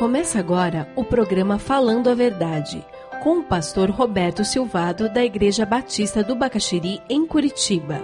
Começa 0.00 0.38
agora 0.38 0.90
o 0.96 1.04
programa 1.04 1.58
Falando 1.58 2.08
a 2.08 2.14
Verdade, 2.14 2.82
com 3.22 3.40
o 3.40 3.44
pastor 3.44 3.90
Roberto 3.90 4.42
Silvado, 4.46 5.12
da 5.12 5.22
Igreja 5.22 5.66
Batista 5.66 6.24
do 6.24 6.34
Bacaxiri, 6.34 7.02
em 7.06 7.26
Curitiba. 7.26 8.00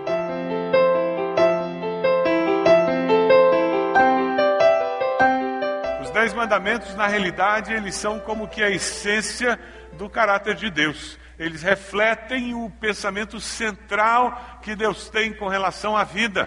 Os 6.03 6.11
Dez 6.11 6.35
Mandamentos, 6.35 6.95
na 6.97 7.07
realidade, 7.07 7.73
eles 7.73 7.95
são 7.95 8.21
como 8.21 8.47
que 8.47 8.63
a 8.63 8.69
essência 8.69 9.59
do 9.95 10.11
caráter 10.11 10.55
de 10.55 10.69
Deus. 10.69 11.19
Eles 11.39 11.63
refletem 11.63 12.53
o 12.53 12.69
pensamento 12.69 13.41
central 13.41 14.59
que 14.61 14.77
Deus 14.77 15.09
tem 15.09 15.33
com 15.33 15.49
relação 15.49 15.97
à 15.97 16.05
vida. 16.05 16.47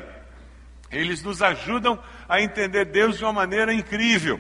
Eles 0.92 1.24
nos 1.24 1.42
ajudam 1.42 1.98
a 2.28 2.40
entender 2.40 2.86
Deus 2.86 3.18
de 3.18 3.24
uma 3.24 3.34
maneira 3.34 3.74
incrível. 3.74 4.40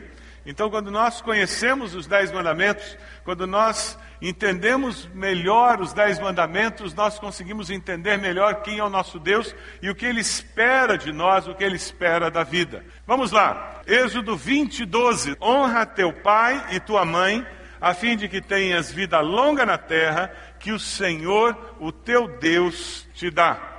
Então, 0.49 0.67
quando 0.67 0.89
nós 0.89 1.21
conhecemos 1.21 1.93
os 1.93 2.07
Dez 2.07 2.31
Mandamentos, 2.31 2.97
quando 3.23 3.45
nós 3.45 3.99
entendemos 4.19 5.07
melhor 5.13 5.79
os 5.79 5.93
Dez 5.93 6.17
Mandamentos, 6.17 6.91
nós 6.95 7.19
conseguimos 7.19 7.69
entender 7.69 8.17
melhor 8.17 8.63
quem 8.63 8.79
é 8.79 8.83
o 8.83 8.89
nosso 8.89 9.19
Deus 9.19 9.55
e 9.79 9.91
o 9.91 9.93
que 9.93 10.07
Ele 10.07 10.21
espera 10.21 10.97
de 10.97 11.13
nós, 11.13 11.47
o 11.47 11.53
que 11.53 11.63
Ele 11.63 11.75
espera 11.75 12.31
da 12.31 12.43
vida. 12.43 12.83
Vamos 13.05 13.31
lá, 13.31 13.83
Êxodo 13.85 14.35
20, 14.35 14.85
12. 14.85 15.37
Honra 15.39 15.85
teu 15.85 16.11
pai 16.11 16.65
e 16.71 16.79
tua 16.79 17.05
mãe, 17.05 17.45
a 17.79 17.93
fim 17.93 18.17
de 18.17 18.27
que 18.27 18.41
tenhas 18.41 18.91
vida 18.91 19.19
longa 19.19 19.67
na 19.67 19.77
terra, 19.77 20.33
que 20.59 20.71
o 20.71 20.79
Senhor, 20.79 21.55
o 21.79 21.91
teu 21.91 22.27
Deus, 22.39 23.07
te 23.13 23.29
dá. 23.29 23.78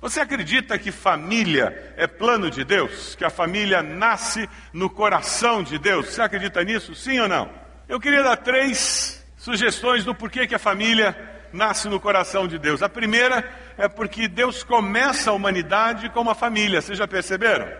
Você 0.00 0.18
acredita 0.18 0.78
que 0.78 0.90
família 0.90 1.92
é 1.94 2.06
plano 2.06 2.50
de 2.50 2.64
Deus? 2.64 3.14
Que 3.14 3.24
a 3.24 3.28
família 3.28 3.82
nasce 3.82 4.48
no 4.72 4.88
coração 4.88 5.62
de 5.62 5.78
Deus? 5.78 6.08
Você 6.08 6.22
acredita 6.22 6.64
nisso? 6.64 6.94
Sim 6.94 7.20
ou 7.20 7.28
não? 7.28 7.50
Eu 7.86 8.00
queria 8.00 8.22
dar 8.22 8.38
três 8.38 9.22
sugestões 9.36 10.02
do 10.02 10.14
porquê 10.14 10.46
que 10.46 10.54
a 10.54 10.58
família 10.58 11.14
nasce 11.52 11.86
no 11.86 12.00
coração 12.00 12.48
de 12.48 12.58
Deus. 12.58 12.82
A 12.82 12.88
primeira 12.88 13.44
é 13.76 13.88
porque 13.88 14.26
Deus 14.26 14.62
começa 14.62 15.30
a 15.30 15.34
humanidade 15.34 16.08
com 16.08 16.20
uma 16.22 16.34
família. 16.34 16.80
Vocês 16.80 16.96
já 16.96 17.06
perceberam? 17.06 17.70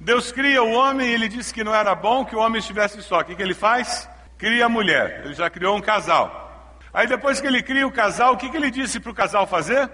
Deus 0.00 0.32
cria 0.32 0.62
o 0.62 0.72
homem 0.72 1.10
e 1.10 1.12
ele 1.12 1.28
disse 1.28 1.52
que 1.52 1.64
não 1.64 1.74
era 1.74 1.94
bom 1.94 2.24
que 2.24 2.34
o 2.34 2.38
homem 2.38 2.60
estivesse 2.60 3.02
só. 3.02 3.20
O 3.20 3.24
que, 3.24 3.34
que 3.34 3.42
ele 3.42 3.54
faz? 3.54 4.08
Cria 4.38 4.64
a 4.66 4.68
mulher. 4.70 5.20
Ele 5.22 5.34
já 5.34 5.50
criou 5.50 5.76
um 5.76 5.82
casal. 5.82 6.78
Aí 6.94 7.06
depois 7.06 7.42
que 7.42 7.46
ele 7.46 7.62
cria 7.62 7.86
o 7.86 7.92
casal, 7.92 8.32
o 8.32 8.36
que, 8.38 8.48
que 8.48 8.56
ele 8.56 8.70
disse 8.70 8.98
para 8.98 9.12
o 9.12 9.14
casal 9.14 9.46
fazer? 9.46 9.90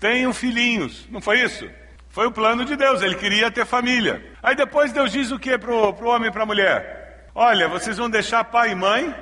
Tenham 0.00 0.32
filhinhos. 0.32 1.06
Não 1.10 1.20
foi 1.20 1.40
isso? 1.40 1.68
Foi 2.08 2.26
o 2.26 2.32
plano 2.32 2.64
de 2.64 2.76
Deus, 2.76 3.02
ele 3.02 3.14
queria 3.14 3.50
ter 3.50 3.66
família. 3.66 4.24
Aí 4.42 4.54
depois 4.54 4.92
Deus 4.92 5.12
diz 5.12 5.30
o 5.30 5.38
que 5.38 5.58
para 5.58 5.70
o 5.70 6.08
homem 6.08 6.28
e 6.28 6.32
para 6.32 6.44
a 6.44 6.46
mulher? 6.46 7.28
Olha, 7.34 7.68
vocês 7.68 7.98
vão 7.98 8.08
deixar 8.08 8.42
pai 8.44 8.72
e 8.72 8.74
mãe, 8.74 9.14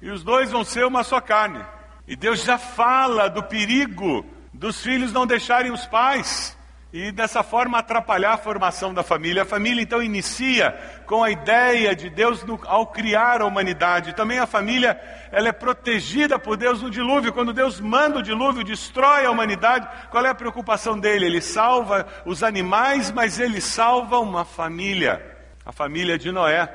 e 0.00 0.10
os 0.10 0.24
dois 0.24 0.50
vão 0.50 0.64
ser 0.64 0.86
uma 0.86 1.04
só 1.04 1.20
carne. 1.20 1.62
E 2.08 2.16
Deus 2.16 2.42
já 2.42 2.56
fala 2.56 3.28
do 3.28 3.42
perigo 3.42 4.24
dos 4.52 4.82
filhos 4.82 5.12
não 5.12 5.26
deixarem 5.26 5.70
os 5.70 5.86
pais 5.86 6.56
e 6.92 7.12
dessa 7.12 7.42
forma 7.44 7.78
atrapalhar 7.78 8.32
a 8.32 8.38
formação 8.38 8.92
da 8.92 9.02
família. 9.02 9.42
A 9.42 9.46
família 9.46 9.80
então 9.80 10.02
inicia 10.02 10.72
com 11.06 11.22
a 11.22 11.30
ideia 11.30 11.94
de 11.94 12.10
Deus 12.10 12.42
no, 12.42 12.58
ao 12.64 12.88
criar 12.88 13.40
a 13.40 13.46
humanidade. 13.46 14.14
Também 14.14 14.40
a 14.40 14.46
família 14.46 15.00
ela 15.30 15.48
é 15.48 15.52
protegida 15.52 16.36
por 16.36 16.56
Deus 16.56 16.82
no 16.82 16.90
dilúvio. 16.90 17.32
Quando 17.32 17.52
Deus 17.52 17.78
manda 17.78 18.18
o 18.18 18.22
dilúvio, 18.22 18.64
destrói 18.64 19.24
a 19.24 19.30
humanidade. 19.30 19.88
Qual 20.10 20.26
é 20.26 20.30
a 20.30 20.34
preocupação 20.34 20.98
dele? 20.98 21.26
Ele 21.26 21.40
salva 21.40 22.06
os 22.26 22.42
animais, 22.42 23.12
mas 23.12 23.38
ele 23.38 23.60
salva 23.60 24.18
uma 24.18 24.44
família, 24.44 25.24
a 25.64 25.70
família 25.70 26.18
de 26.18 26.32
Noé. 26.32 26.68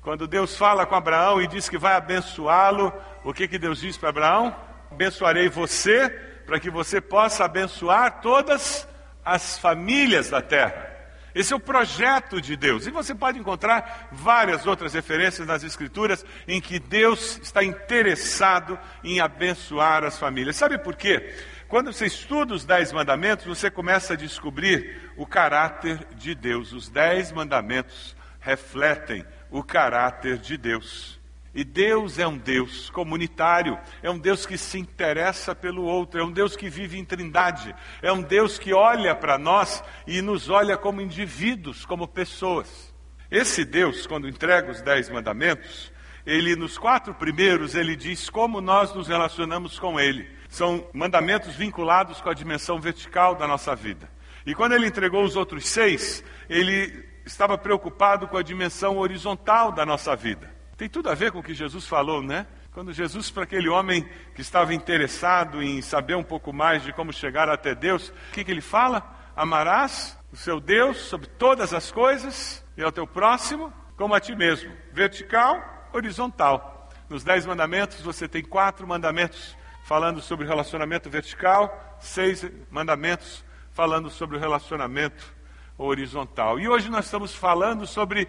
Quando 0.00 0.28
Deus 0.28 0.56
fala 0.56 0.86
com 0.86 0.94
Abraão 0.94 1.42
e 1.42 1.48
diz 1.48 1.68
que 1.68 1.76
vai 1.76 1.94
abençoá-lo, 1.94 2.92
o 3.24 3.34
que, 3.34 3.48
que 3.48 3.58
Deus 3.58 3.80
diz 3.80 3.96
para 3.96 4.10
Abraão? 4.10 4.54
Abençoarei 4.90 5.48
você 5.48 6.08
para 6.46 6.60
que 6.60 6.70
você 6.70 7.00
possa 7.00 7.44
abençoar 7.44 8.20
todas 8.22 8.52
as 8.52 8.87
as 9.28 9.58
famílias 9.58 10.30
da 10.30 10.40
terra. 10.40 10.88
Esse 11.34 11.52
é 11.52 11.56
o 11.56 11.60
projeto 11.60 12.40
de 12.40 12.56
Deus. 12.56 12.86
E 12.86 12.90
você 12.90 13.14
pode 13.14 13.38
encontrar 13.38 14.08
várias 14.10 14.66
outras 14.66 14.94
referências 14.94 15.46
nas 15.46 15.62
Escrituras 15.62 16.24
em 16.48 16.60
que 16.60 16.78
Deus 16.78 17.38
está 17.42 17.62
interessado 17.62 18.78
em 19.04 19.20
abençoar 19.20 20.02
as 20.02 20.18
famílias. 20.18 20.56
Sabe 20.56 20.78
por 20.78 20.96
quê? 20.96 21.34
Quando 21.68 21.92
você 21.92 22.06
estuda 22.06 22.54
os 22.54 22.64
Dez 22.64 22.90
Mandamentos, 22.90 23.44
você 23.44 23.70
começa 23.70 24.14
a 24.14 24.16
descobrir 24.16 25.12
o 25.16 25.26
caráter 25.26 26.06
de 26.16 26.34
Deus. 26.34 26.72
Os 26.72 26.88
Dez 26.88 27.30
Mandamentos 27.30 28.16
refletem 28.40 29.26
o 29.50 29.62
caráter 29.62 30.38
de 30.38 30.56
Deus. 30.56 31.17
E 31.54 31.64
Deus 31.64 32.18
é 32.18 32.26
um 32.26 32.36
Deus 32.36 32.90
comunitário, 32.90 33.78
é 34.02 34.10
um 34.10 34.18
Deus 34.18 34.44
que 34.44 34.58
se 34.58 34.78
interessa 34.78 35.54
pelo 35.54 35.82
outro, 35.82 36.20
é 36.20 36.24
um 36.24 36.30
Deus 36.30 36.54
que 36.54 36.68
vive 36.68 36.98
em 36.98 37.04
trindade, 37.04 37.74
é 38.02 38.12
um 38.12 38.22
Deus 38.22 38.58
que 38.58 38.72
olha 38.72 39.14
para 39.14 39.38
nós 39.38 39.82
e 40.06 40.20
nos 40.20 40.48
olha 40.48 40.76
como 40.76 41.00
indivíduos, 41.00 41.84
como 41.84 42.06
pessoas. 42.06 42.94
Esse 43.30 43.64
Deus, 43.64 44.06
quando 44.06 44.28
entrega 44.28 44.70
os 44.70 44.82
dez 44.82 45.08
mandamentos, 45.08 45.92
ele 46.24 46.54
nos 46.54 46.76
quatro 46.76 47.14
primeiros 47.14 47.74
ele 47.74 47.96
diz 47.96 48.28
como 48.28 48.60
nós 48.60 48.94
nos 48.94 49.08
relacionamos 49.08 49.78
com 49.78 49.98
ele. 49.98 50.28
São 50.48 50.86
mandamentos 50.92 51.54
vinculados 51.54 52.20
com 52.20 52.28
a 52.28 52.34
dimensão 52.34 52.78
vertical 52.78 53.34
da 53.34 53.46
nossa 53.46 53.74
vida. 53.74 54.08
E 54.44 54.54
quando 54.54 54.72
ele 54.72 54.86
entregou 54.86 55.24
os 55.24 55.36
outros 55.36 55.66
seis, 55.66 56.22
ele 56.48 57.06
estava 57.24 57.58
preocupado 57.58 58.28
com 58.28 58.36
a 58.36 58.42
dimensão 58.42 58.98
horizontal 58.98 59.72
da 59.72 59.84
nossa 59.84 60.14
vida. 60.14 60.57
Tem 60.78 60.88
tudo 60.88 61.10
a 61.10 61.14
ver 61.14 61.32
com 61.32 61.40
o 61.40 61.42
que 61.42 61.54
Jesus 61.54 61.88
falou, 61.88 62.22
né? 62.22 62.46
Quando 62.70 62.92
Jesus, 62.92 63.32
para 63.32 63.42
aquele 63.42 63.68
homem 63.68 64.08
que 64.32 64.40
estava 64.40 64.72
interessado 64.72 65.60
em 65.60 65.82
saber 65.82 66.14
um 66.14 66.22
pouco 66.22 66.52
mais 66.52 66.84
de 66.84 66.92
como 66.92 67.12
chegar 67.12 67.48
até 67.48 67.74
Deus, 67.74 68.10
o 68.10 68.32
que, 68.32 68.44
que 68.44 68.50
ele 68.52 68.60
fala? 68.60 69.02
Amarás 69.34 70.16
o 70.32 70.36
seu 70.36 70.60
Deus 70.60 70.98
sobre 70.98 71.26
todas 71.26 71.74
as 71.74 71.90
coisas 71.90 72.64
e 72.76 72.82
ao 72.84 72.92
teu 72.92 73.08
próximo 73.08 73.72
como 73.96 74.14
a 74.14 74.20
ti 74.20 74.36
mesmo. 74.36 74.72
Vertical, 74.92 75.88
horizontal. 75.92 76.88
Nos 77.08 77.24
Dez 77.24 77.44
Mandamentos 77.44 78.00
você 78.00 78.28
tem 78.28 78.44
quatro 78.44 78.86
mandamentos 78.86 79.56
falando 79.82 80.20
sobre 80.20 80.46
o 80.46 80.48
relacionamento 80.48 81.10
vertical, 81.10 81.96
seis 81.98 82.48
mandamentos 82.70 83.44
falando 83.72 84.08
sobre 84.10 84.36
o 84.36 84.40
relacionamento 84.40 85.34
horizontal. 85.76 86.60
E 86.60 86.68
hoje 86.68 86.88
nós 86.88 87.06
estamos 87.06 87.34
falando 87.34 87.84
sobre 87.84 88.28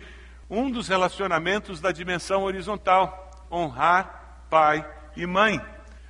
um 0.50 0.72
dos 0.72 0.88
relacionamentos 0.88 1.80
da 1.80 1.92
dimensão 1.92 2.44
horizontal: 2.44 3.48
honrar 3.52 4.46
pai 4.50 4.86
e 5.16 5.26
mãe. 5.26 5.62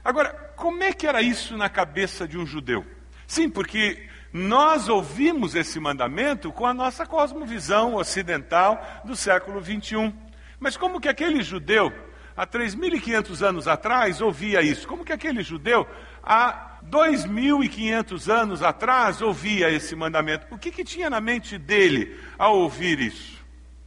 Agora, 0.03 0.29
como 0.55 0.83
é 0.83 0.93
que 0.93 1.05
era 1.05 1.21
isso 1.21 1.57
na 1.57 1.69
cabeça 1.69 2.27
de 2.27 2.37
um 2.37 2.45
judeu? 2.45 2.85
Sim, 3.27 3.49
porque 3.49 4.07
nós 4.31 4.87
ouvimos 4.87 5.55
esse 5.55 5.79
mandamento 5.79 6.51
com 6.51 6.65
a 6.65 6.73
nossa 6.73 7.05
cosmovisão 7.05 7.95
ocidental 7.95 9.01
do 9.03 9.15
século 9.15 9.59
21. 9.59 10.13
Mas 10.59 10.77
como 10.77 10.99
que 10.99 11.09
aquele 11.09 11.41
judeu, 11.41 11.91
há 12.35 12.45
3.500 12.45 13.41
anos 13.41 13.67
atrás, 13.67 14.21
ouvia 14.21 14.61
isso? 14.61 14.87
Como 14.87 15.05
que 15.05 15.13
aquele 15.13 15.41
judeu, 15.41 15.87
há 16.23 16.79
2.500 16.89 18.31
anos 18.31 18.63
atrás, 18.63 19.21
ouvia 19.21 19.69
esse 19.69 19.95
mandamento? 19.95 20.47
O 20.51 20.57
que, 20.57 20.71
que 20.71 20.83
tinha 20.83 21.09
na 21.09 21.21
mente 21.21 21.57
dele 21.57 22.19
ao 22.37 22.57
ouvir 22.57 22.99
isso? 22.99 23.38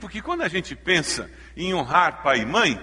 Porque 0.03 0.21
quando 0.21 0.43
a 0.43 0.49
gente 0.49 0.75
pensa 0.75 1.31
em 1.57 1.73
honrar 1.73 2.25
pai 2.25 2.41
e 2.41 2.45
mãe, 2.45 2.77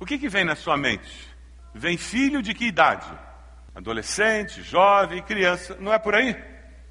o 0.00 0.04
que, 0.04 0.18
que 0.18 0.28
vem 0.28 0.44
na 0.44 0.56
sua 0.56 0.76
mente? 0.76 1.32
Vem 1.72 1.96
filho 1.96 2.42
de 2.42 2.52
que 2.52 2.64
idade? 2.64 3.06
Adolescente, 3.72 4.64
jovem, 4.64 5.22
criança, 5.22 5.76
não 5.78 5.92
é 5.92 5.98
por 6.00 6.16
aí? 6.16 6.34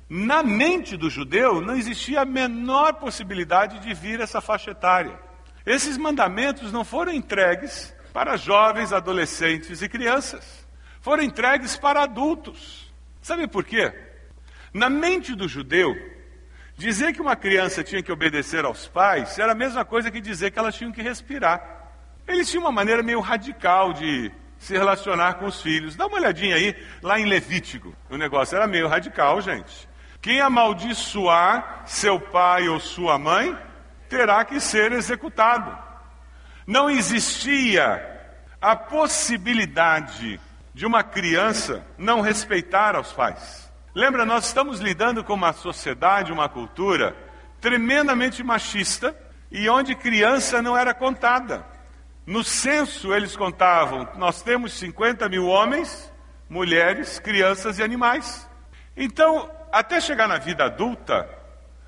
Na 0.08 0.41
mente 0.41 0.96
do 0.96 1.09
judeu 1.09 1.59
não 1.59 1.75
existia 1.75 2.22
a 2.22 2.25
menor 2.25 2.94
possibilidade 2.94 3.80
de 3.80 3.94
vir 3.94 4.22
essa 4.22 4.40
faixa 4.40 4.72
etária. 4.72 5.19
Esses 5.66 5.98
mandamentos 5.98 6.72
não 6.72 6.86
foram 6.86 7.12
entregues 7.12 7.94
para 8.13 8.38
jovens, 8.38 8.94
adolescentes 8.94 9.81
e 9.81 9.89
crianças. 9.89 10.66
Foram 11.01 11.22
entregues 11.22 11.75
para 11.75 12.04
adultos. 12.04 12.94
Sabe 13.22 13.45
por 13.45 13.66
quê? 13.66 13.94
Na 14.74 14.89
mente 14.89 15.36
do 15.36 15.50
judeu, 15.50 15.94
Dizer 16.77 17.13
que 17.13 17.22
uma 17.22 17.36
criança 17.36 17.83
tinha 17.83 18.04
que 18.04 18.12
obedecer 18.12 18.66
aos 18.66 18.88
pais 18.88 19.39
era 19.39 19.54
a 19.54 19.56
mesma 19.56 19.86
coisa 19.86 20.12
que 20.12 20.19
dizer 20.19 20.51
que 20.51 20.60
elas 20.60 20.75
tinham 20.75 20.92
que 20.92 21.01
respirar. 21.01 21.89
Eles 22.27 22.50
tinham 22.50 22.63
uma 22.63 22.72
maneira 22.72 23.01
meio 23.01 23.22
radical 23.22 23.94
de 23.94 24.31
se 24.57 24.74
relacionar 24.74 25.36
com 25.36 25.45
os 25.45 25.62
filhos. 25.62 25.95
Dá 25.95 26.06
uma 26.06 26.18
olhadinha 26.18 26.56
aí, 26.56 26.75
lá 27.01 27.19
em 27.19 27.25
Levítico. 27.25 27.95
O 28.10 28.18
negócio 28.18 28.56
era 28.56 28.68
meio 28.68 28.88
radical, 28.88 29.39
gente. 29.42 29.88
Quem 30.22 30.42
amaldiçoar 30.42 31.83
seu 31.86 32.19
pai 32.19 32.68
ou 32.68 32.80
sua 32.80 33.18
mãe 33.18 33.57
terá 34.10 34.44
que 34.44 34.60
ser 34.60 34.92
executado. 34.92 35.77
Não 36.66 36.89
existia 36.89 38.04
a 38.60 38.75
possibilidade 38.75 40.39
de 40.74 40.86
uma 40.86 41.04
criança 41.04 41.86
não 41.98 42.22
respeitar 42.22 42.95
aos 42.95 43.13
pais. 43.13 43.64
Lembra, 43.95 44.25
nós 44.25 44.47
estamos 44.47 44.81
lidando 44.81 45.24
com 45.24 45.33
uma 45.33 45.53
sociedade, 45.53 46.33
uma 46.33 46.50
cultura 46.50 47.15
tremendamente 47.62 48.44
machista 48.44 49.15
e 49.50 49.69
onde 49.69 49.95
criança 49.95 50.62
não 50.62 50.77
era 50.77 50.94
contada. 50.94 51.65
No 52.25 52.44
censo, 52.44 53.13
eles 53.13 53.38
contavam: 53.38 54.06
nós 54.18 54.42
temos 54.42 54.74
50 54.74 55.30
mil 55.30 55.47
homens, 55.47 56.12
mulheres, 56.50 57.19
crianças 57.19 57.80
e 57.80 57.83
animais. 57.83 58.45
Então, 58.97 59.50
até 59.71 60.01
chegar 60.01 60.27
na 60.27 60.39
vida 60.39 60.65
adulta, 60.65 61.30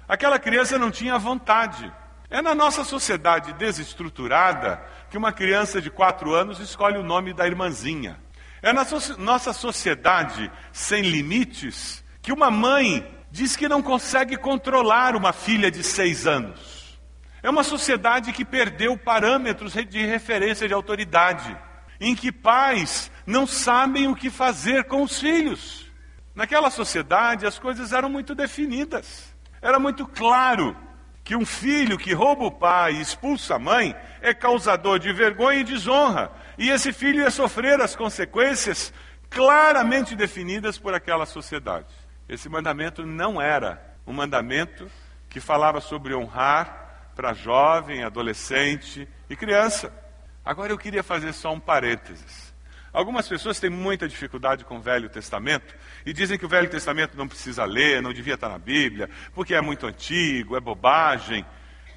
aquela 0.08 0.40
criança 0.40 0.80
não 0.80 0.90
tinha 0.90 1.18
vontade. 1.18 1.92
É 2.30 2.42
na 2.42 2.56
nossa 2.56 2.86
sociedade 2.86 3.52
desestruturada 3.52 4.82
que 5.10 5.18
uma 5.18 5.34
criança 5.34 5.82
de 5.82 5.90
quatro 5.90 6.34
anos 6.34 6.62
escolhe 6.62 6.98
o 6.98 7.04
nome 7.04 7.34
da 7.34 7.46
irmãzinha. 7.46 8.18
É 8.62 8.74
na 8.74 8.86
so 8.86 9.18
nossa 9.18 9.54
sociedade 9.54 10.52
sem 10.72 11.04
limites 11.04 12.04
que 12.22 12.34
uma 12.34 12.50
mãe 12.50 13.08
diz 13.32 13.56
que 13.56 13.68
não 13.68 13.82
consegue 13.82 14.36
controlar 14.38 15.16
uma 15.16 15.32
filha 15.32 15.70
de 15.70 15.84
seis 15.84 16.26
anos. 16.26 17.00
É 17.44 17.50
uma 17.50 17.64
sociedade 17.64 18.34
que 18.34 18.44
perdeu 18.44 18.98
parâmetros 18.98 19.74
de 19.74 20.06
referência 20.06 20.68
de 20.68 20.74
autoridade, 20.74 21.56
em 22.00 22.16
que 22.16 22.32
pais 22.32 23.12
não 23.26 23.46
sabem 23.46 24.08
o 24.08 24.16
que 24.16 24.30
fazer 24.30 24.86
com 24.86 25.04
os 25.04 25.20
filhos. 25.20 25.86
Naquela 26.34 26.70
sociedade 26.70 27.46
as 27.46 27.58
coisas 27.58 27.94
eram 27.94 28.10
muito 28.10 28.36
definidas. 28.36 29.34
Era 29.62 29.80
muito 29.80 30.06
claro 30.06 30.76
que 31.24 31.36
um 31.36 31.46
filho 31.46 31.98
que 31.98 32.14
rouba 32.14 32.46
o 32.46 32.52
pai 32.52 32.94
e 32.94 33.02
expulsa 33.02 33.56
a 33.56 33.60
mãe 33.60 33.96
é 34.22 34.34
causador 34.34 34.98
de 34.98 35.12
vergonha 35.12 35.60
e 35.60 35.64
desonra, 35.64 36.32
e 36.58 36.70
esse 36.70 36.92
filho 36.92 37.22
ia 37.22 37.32
sofrer 37.32 37.80
as 37.80 37.96
consequências 37.96 38.94
claramente 39.30 40.16
definidas 40.16 40.78
por 40.78 40.94
aquela 40.94 41.26
sociedade. 41.26 41.94
Esse 42.28 42.50
mandamento 42.50 43.06
não 43.06 43.42
era 43.42 43.96
um 44.06 44.14
mandamento 44.14 44.90
que 45.30 45.40
falava 45.40 45.80
sobre 45.80 46.16
honrar 46.16 47.12
para 47.16 47.34
jovem, 47.34 48.04
adolescente 48.04 49.08
e 49.30 49.36
criança. 49.36 49.94
Agora 50.44 50.72
eu 50.72 50.78
queria 50.78 51.04
fazer 51.04 51.34
só 51.34 51.54
um 51.54 51.60
parênteses. 51.60 52.54
Algumas 52.94 53.28
pessoas 53.28 53.60
têm 53.60 53.70
muita 53.70 54.08
dificuldade 54.08 54.64
com 54.66 54.78
o 54.78 54.82
Velho 54.82 55.10
Testamento 55.10 55.76
e 56.06 56.14
dizem 56.14 56.38
que 56.38 56.46
o 56.46 56.50
Velho 56.50 56.70
Testamento 56.70 57.18
não 57.18 57.28
precisa 57.28 57.66
ler, 57.66 58.02
não 58.02 58.14
devia 58.14 58.34
estar 58.36 58.50
na 58.50 58.58
Bíblia, 58.58 59.10
porque 59.36 59.54
é 59.54 59.62
muito 59.62 59.86
antigo, 59.86 60.56
é 60.56 60.60
bobagem. 60.60 61.46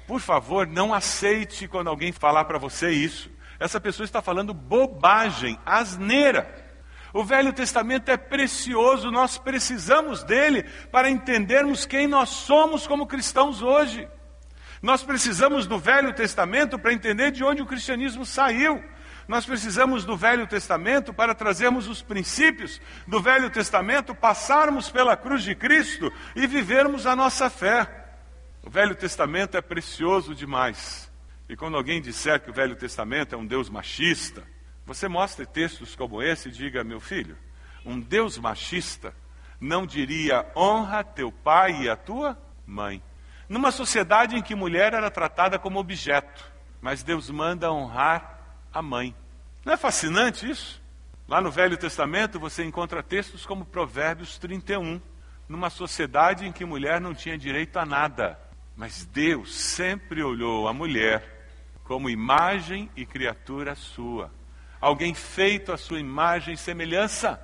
Por 0.05 0.19
favor, 0.19 0.67
não 0.67 0.93
aceite 0.93 1.67
quando 1.67 1.87
alguém 1.87 2.11
falar 2.11 2.45
para 2.45 2.57
você 2.57 2.91
isso. 2.91 3.31
Essa 3.61 3.79
pessoa 3.79 4.05
está 4.05 4.23
falando 4.23 4.55
bobagem, 4.55 5.55
asneira. 5.63 6.51
O 7.13 7.23
Velho 7.23 7.53
Testamento 7.53 8.09
é 8.09 8.17
precioso, 8.17 9.11
nós 9.11 9.37
precisamos 9.37 10.23
dele 10.23 10.63
para 10.91 11.11
entendermos 11.11 11.85
quem 11.85 12.07
nós 12.07 12.29
somos 12.29 12.87
como 12.87 13.05
cristãos 13.05 13.61
hoje. 13.61 14.09
Nós 14.81 15.03
precisamos 15.03 15.67
do 15.67 15.77
Velho 15.77 16.11
Testamento 16.11 16.79
para 16.79 16.91
entender 16.91 17.29
de 17.29 17.43
onde 17.43 17.61
o 17.61 17.67
cristianismo 17.67 18.25
saiu. 18.25 18.83
Nós 19.27 19.45
precisamos 19.45 20.05
do 20.05 20.17
Velho 20.17 20.47
Testamento 20.47 21.13
para 21.13 21.35
trazermos 21.35 21.87
os 21.87 22.01
princípios 22.01 22.81
do 23.05 23.21
Velho 23.21 23.51
Testamento, 23.51 24.15
passarmos 24.15 24.89
pela 24.89 25.15
cruz 25.15 25.43
de 25.43 25.53
Cristo 25.53 26.11
e 26.35 26.47
vivermos 26.47 27.05
a 27.05 27.15
nossa 27.15 27.47
fé. 27.47 28.07
O 28.63 28.71
Velho 28.71 28.95
Testamento 28.95 29.55
é 29.55 29.61
precioso 29.61 30.33
demais. 30.33 31.10
E 31.51 31.55
quando 31.57 31.75
alguém 31.75 32.01
disser 32.01 32.39
que 32.39 32.49
o 32.49 32.53
Velho 32.53 32.77
Testamento 32.77 33.35
é 33.35 33.37
um 33.37 33.45
Deus 33.45 33.69
machista, 33.69 34.41
você 34.85 35.09
mostre 35.09 35.45
textos 35.45 35.97
como 35.97 36.23
esse 36.23 36.47
e 36.47 36.51
diga, 36.51 36.81
meu 36.81 37.01
filho, 37.01 37.37
um 37.85 37.99
Deus 37.99 38.37
machista 38.37 39.13
não 39.59 39.85
diria 39.85 40.49
honra 40.55 41.03
teu 41.03 41.29
pai 41.29 41.81
e 41.81 41.89
a 41.89 41.97
tua 41.97 42.41
mãe. 42.65 43.03
Numa 43.49 43.69
sociedade 43.69 44.37
em 44.37 44.41
que 44.41 44.55
mulher 44.55 44.93
era 44.93 45.11
tratada 45.11 45.59
como 45.59 45.77
objeto, 45.77 46.49
mas 46.81 47.03
Deus 47.03 47.29
manda 47.29 47.69
honrar 47.69 48.63
a 48.73 48.81
mãe. 48.81 49.13
Não 49.65 49.73
é 49.73 49.77
fascinante 49.77 50.49
isso? 50.49 50.81
Lá 51.27 51.41
no 51.41 51.51
Velho 51.51 51.75
Testamento 51.75 52.39
você 52.39 52.63
encontra 52.63 53.03
textos 53.03 53.45
como 53.45 53.65
Provérbios 53.65 54.37
31, 54.37 55.01
numa 55.49 55.69
sociedade 55.69 56.47
em 56.47 56.51
que 56.53 56.63
mulher 56.63 57.01
não 57.01 57.13
tinha 57.13 57.37
direito 57.37 57.75
a 57.77 57.85
nada. 57.85 58.39
Mas 58.73 59.03
Deus 59.03 59.53
sempre 59.53 60.23
olhou 60.23 60.65
a 60.65 60.73
mulher 60.73 61.30
como 61.91 62.09
imagem 62.09 62.89
e 62.95 63.05
criatura 63.05 63.75
sua. 63.75 64.31
Alguém 64.79 65.13
feito 65.13 65.73
à 65.73 65.77
sua 65.77 65.99
imagem 65.99 66.53
e 66.53 66.57
semelhança. 66.57 67.37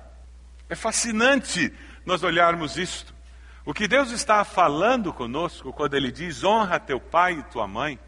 É 0.70 0.74
fascinante 0.74 1.70
nós 2.06 2.22
olharmos 2.22 2.78
isto. 2.78 3.14
O 3.62 3.74
que 3.74 3.86
Deus 3.86 4.10
está 4.10 4.42
falando 4.44 5.12
conosco 5.12 5.70
quando 5.70 5.92
Ele 5.92 6.10
diz 6.10 6.44
honra 6.44 6.80
teu 6.80 6.98
pai 6.98 7.34
e 7.34 7.42
tua 7.42 7.68
mãe, 7.68 7.98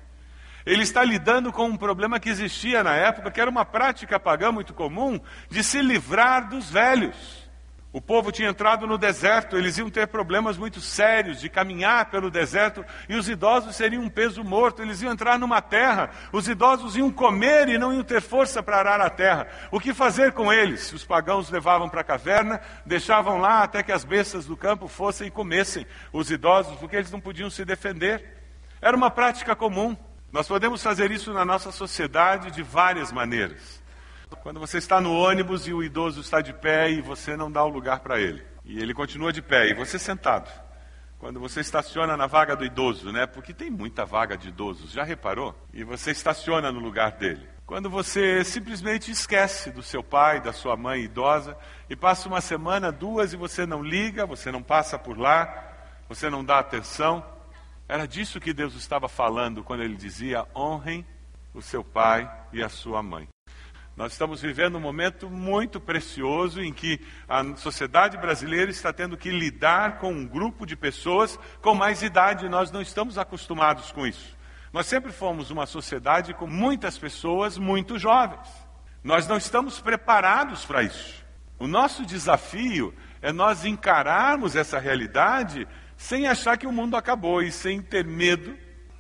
ele 0.65 0.83
está 0.83 1.05
lidando 1.05 1.53
com 1.53 1.67
um 1.67 1.77
problema 1.77 2.19
que 2.19 2.31
existia 2.31 2.83
na 2.83 2.95
época, 2.95 3.31
que 3.31 3.41
era 3.41 3.51
uma 3.51 3.67
prática 3.67 4.19
pagã 4.19 4.51
muito 4.51 4.73
comum, 4.73 5.21
de 5.51 5.63
se 5.63 5.83
livrar 5.83 6.49
dos 6.49 6.71
velhos. 6.71 7.40
O 7.93 8.01
povo 8.01 8.31
tinha 8.31 8.49
entrado 8.49 8.87
no 8.87 8.97
deserto, 8.97 9.57
eles 9.57 9.77
iam 9.77 9.91
ter 9.91 10.07
problemas 10.07 10.57
muito 10.57 10.81
sérios 10.81 11.41
de 11.41 11.49
caminhar 11.49 12.09
pelo 12.09 12.31
deserto, 12.31 12.85
e 13.09 13.17
os 13.17 13.29
idosos 13.29 13.75
seriam 13.75 14.05
um 14.05 14.09
peso 14.09 14.45
morto, 14.45 14.81
eles 14.81 15.03
iam 15.03 15.13
entrar 15.13 15.37
numa 15.41 15.61
terra, 15.61 16.11
os 16.33 16.49
idosos 16.49 16.95
iam 16.95 17.11
comer 17.11 17.69
e 17.69 17.79
não 17.79 17.93
iam 17.93 18.05
ter 18.05 18.21
força 18.21 18.63
para 18.63 18.79
arar 18.79 19.01
a 19.01 19.11
terra. 19.11 19.49
O 19.73 19.81
que 19.81 19.93
fazer 19.93 20.33
com 20.33 20.53
eles? 20.53 20.93
Os 20.93 21.05
pagãos 21.05 21.51
levavam 21.51 21.89
para 21.89 22.03
a 22.03 22.05
caverna, 22.05 22.61
deixavam 22.87 23.39
lá 23.39 23.65
até 23.65 23.83
que 23.83 23.91
as 23.91 24.05
bestas 24.05 24.47
do 24.47 24.57
campo 24.57 24.87
fossem 24.87 25.27
e 25.27 25.31
comessem 25.31 25.85
os 26.13 26.31
idosos, 26.31 26.77
porque 26.77 26.95
eles 26.95 27.11
não 27.11 27.21
podiam 27.21 27.51
se 27.51 27.65
defender. 27.65 28.39
Era 28.81 28.97
uma 28.97 29.11
prática 29.11 29.57
comum. 29.57 29.97
Nós 30.31 30.47
podemos 30.47 30.81
fazer 30.81 31.11
isso 31.11 31.33
na 31.33 31.45
nossa 31.45 31.73
sociedade 31.73 32.53
de 32.53 32.63
várias 32.63 33.11
maneiras. 33.11 33.80
Quando 34.43 34.61
você 34.61 34.79
está 34.79 35.01
no 35.01 35.13
ônibus 35.13 35.67
e 35.67 35.73
o 35.73 35.83
idoso 35.83 36.21
está 36.21 36.41
de 36.41 36.53
pé 36.53 36.91
e 36.91 37.01
você 37.01 37.37
não 37.37 37.51
dá 37.51 37.65
o 37.65 37.69
lugar 37.69 38.01
para 38.01 38.21
ele, 38.21 38.43
e 38.65 38.81
ele 38.81 38.95
continua 38.95 39.33
de 39.33 39.43
pé 39.43 39.69
e 39.69 39.75
você 39.75 39.99
sentado. 39.99 40.51
Quando 41.19 41.39
você 41.39 41.61
estaciona 41.61 42.17
na 42.17 42.27
vaga 42.27 42.57
do 42.57 42.65
idoso, 42.65 43.13
né? 43.13 43.27
Porque 43.27 43.53
tem 43.53 43.71
muita 43.71 44.07
vaga 44.07 44.39
de 44.39 44.49
idosos, 44.49 44.91
já 44.91 45.05
reparou? 45.05 45.55
E 45.71 45.85
você 45.85 46.13
estaciona 46.13 46.73
no 46.73 46.81
lugar 46.81 47.13
dele. 47.13 47.47
Quando 47.67 47.91
você 47.91 48.43
simplesmente 48.43 49.11
esquece 49.11 49.71
do 49.71 49.83
seu 49.83 50.03
pai, 50.03 50.41
da 50.41 50.53
sua 50.53 50.77
mãe 50.77 51.03
idosa, 51.03 51.57
e 51.91 51.95
passa 51.95 52.27
uma 52.27 52.41
semana, 52.41 52.91
duas, 52.91 53.35
e 53.35 53.37
você 53.37 53.67
não 53.67 53.83
liga, 53.83 54.25
você 54.25 54.51
não 54.51 54.63
passa 54.63 54.99
por 54.99 55.19
lá, 55.19 55.69
você 56.09 56.31
não 56.31 56.43
dá 56.43 56.59
atenção, 56.59 57.23
era 57.87 58.07
disso 58.07 58.41
que 58.41 58.53
Deus 58.53 58.75
estava 58.75 59.09
falando 59.09 59.63
quando 59.63 59.83
ele 59.83 59.97
dizia: 59.97 60.47
honrem 60.57 61.05
o 61.53 61.61
seu 61.61 61.85
pai 61.85 62.31
e 62.53 62.63
a 62.63 62.69
sua 62.69 63.03
mãe. 63.03 63.29
Nós 64.01 64.13
estamos 64.13 64.41
vivendo 64.41 64.77
um 64.77 64.81
momento 64.81 65.29
muito 65.29 65.79
precioso 65.79 66.63
em 66.63 66.73
que 66.73 66.99
a 67.29 67.55
sociedade 67.55 68.17
brasileira 68.17 68.71
está 68.71 68.95
tendo 68.95 69.15
que 69.15 69.29
lidar 69.29 69.99
com 69.99 70.11
um 70.11 70.27
grupo 70.27 70.65
de 70.65 70.75
pessoas 70.75 71.39
com 71.61 71.75
mais 71.75 72.03
idade 72.03 72.49
nós 72.49 72.71
não 72.71 72.81
estamos 72.81 73.19
acostumados 73.19 73.93
com 73.93 74.07
isso. 74.07 74.35
Nós 74.73 74.87
sempre 74.87 75.13
fomos 75.13 75.51
uma 75.51 75.67
sociedade 75.67 76.33
com 76.33 76.47
muitas 76.47 76.97
pessoas 76.97 77.59
muito 77.59 77.99
jovens. 77.99 78.49
Nós 79.05 79.29
não 79.29 79.37
estamos 79.37 79.81
preparados 79.81 80.65
para 80.65 80.83
isso. 80.83 81.23
O 81.59 81.67
nosso 81.67 82.07
desafio 82.07 82.95
é 83.21 83.31
nós 83.31 83.67
encararmos 83.67 84.57
essa 84.57 84.79
realidade 84.79 85.69
sem 85.95 86.27
achar 86.27 86.57
que 86.57 86.67
o 86.67 86.73
mundo 86.73 86.97
acabou 86.97 87.43
e 87.43 87.53
sem 87.53 87.83
ter 87.83 88.07
medo 88.07 88.57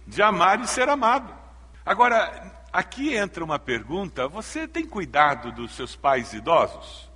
de 0.07 0.21
amar 0.21 0.61
e 0.61 0.67
ser 0.67 0.91
amado. 0.91 1.35
Agora, 1.87 2.60
aqui 2.73 3.15
entra 3.15 3.45
uma 3.45 3.59
pergunta: 3.59 4.29
você 4.29 4.67
tem 4.67 4.87
cuidado 4.87 5.53
dos 5.53 5.75
seus 5.75 5.97
pais 5.97 6.33
idosos? 6.33 7.11